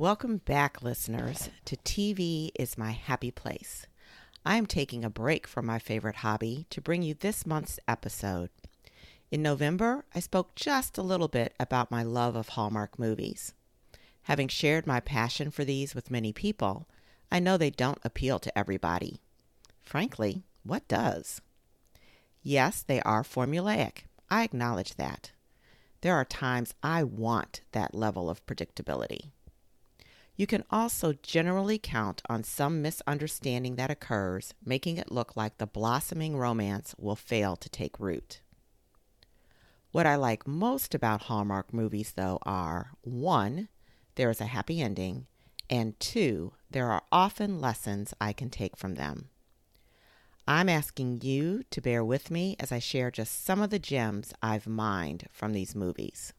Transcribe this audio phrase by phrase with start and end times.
[0.00, 3.84] Welcome back, listeners, to TV is My Happy Place.
[4.46, 8.48] I am taking a break from my favorite hobby to bring you this month's episode.
[9.30, 13.52] In November, I spoke just a little bit about my love of Hallmark movies.
[14.22, 16.88] Having shared my passion for these with many people,
[17.30, 19.20] I know they don't appeal to everybody.
[19.82, 21.42] Frankly, what does?
[22.42, 24.04] Yes, they are formulaic.
[24.30, 25.32] I acknowledge that.
[26.00, 29.32] There are times I want that level of predictability.
[30.40, 35.66] You can also generally count on some misunderstanding that occurs, making it look like the
[35.66, 38.40] blossoming romance will fail to take root.
[39.92, 43.68] What I like most about Hallmark movies, though, are one,
[44.14, 45.26] there is a happy ending,
[45.68, 49.28] and two, there are often lessons I can take from them.
[50.48, 54.32] I'm asking you to bear with me as I share just some of the gems
[54.42, 56.32] I've mined from these movies.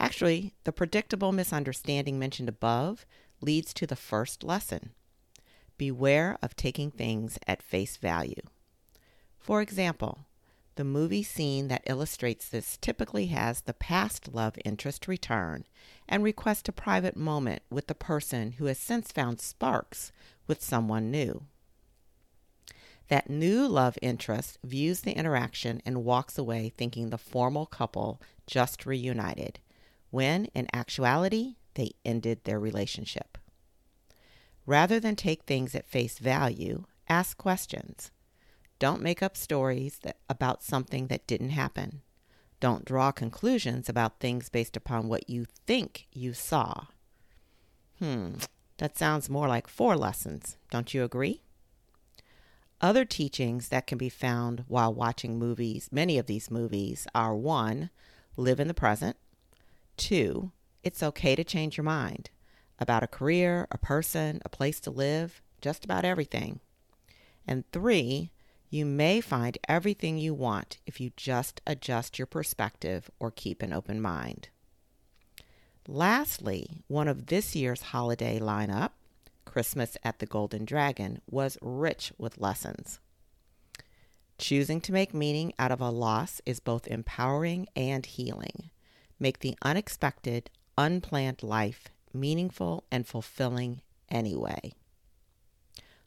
[0.00, 3.06] Actually, the predictable misunderstanding mentioned above
[3.40, 4.90] leads to the first lesson.
[5.76, 8.42] Beware of taking things at face value.
[9.38, 10.26] For example,
[10.76, 15.64] the movie scene that illustrates this typically has the past love interest return
[16.08, 20.10] and request a private moment with the person who has since found sparks
[20.46, 21.44] with someone new.
[23.08, 28.86] That new love interest views the interaction and walks away thinking the formal couple just
[28.86, 29.60] reunited,
[30.14, 33.36] when in actuality, they ended their relationship.
[34.64, 38.12] Rather than take things at face value, ask questions.
[38.78, 42.02] Don't make up stories that, about something that didn't happen.
[42.60, 46.84] Don't draw conclusions about things based upon what you think you saw.
[47.98, 48.34] Hmm,
[48.78, 50.56] that sounds more like four lessons.
[50.70, 51.42] Don't you agree?
[52.80, 57.90] Other teachings that can be found while watching movies, many of these movies, are one,
[58.36, 59.16] live in the present,
[59.96, 62.30] Two, it's okay to change your mind
[62.78, 66.60] about a career, a person, a place to live, just about everything.
[67.46, 68.30] And three,
[68.68, 73.72] you may find everything you want if you just adjust your perspective or keep an
[73.72, 74.48] open mind.
[75.86, 78.90] Lastly, one of this year's holiday lineup,
[79.44, 82.98] Christmas at the Golden Dragon, was rich with lessons.
[84.38, 88.70] Choosing to make meaning out of a loss is both empowering and healing
[89.24, 93.80] make the unexpected, unplanned life meaningful and fulfilling
[94.10, 94.74] anyway.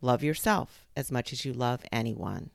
[0.00, 2.50] Love yourself as much as you love anyone.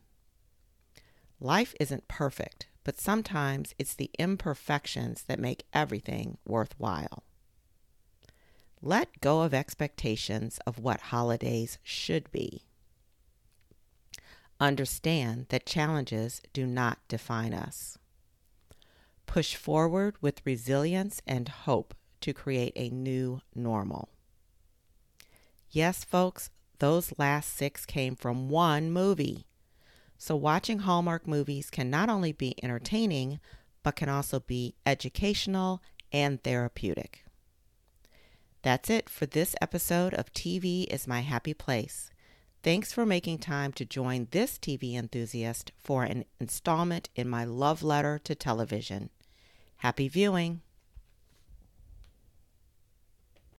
[1.41, 7.23] Life isn't perfect, but sometimes it's the imperfections that make everything worthwhile.
[8.81, 12.63] Let go of expectations of what holidays should be.
[14.61, 17.97] Understand that challenges do not define us
[19.35, 24.07] push forward with resilience and hope to create a new normal.
[25.69, 29.45] Yes, folks, those last six came from one movie.
[30.17, 33.41] So, watching Hallmark movies can not only be entertaining,
[33.83, 37.25] but can also be educational and therapeutic.
[38.61, 42.09] That's it for this episode of TV is My Happy Place.
[42.63, 47.83] Thanks for making time to join this TV enthusiast for an installment in my love
[47.83, 49.09] letter to television.
[49.85, 50.64] Happy viewing!